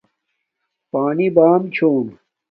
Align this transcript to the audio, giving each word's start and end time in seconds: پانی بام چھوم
پانی 0.91 1.27
بام 1.35 1.61
چھوم 1.75 2.07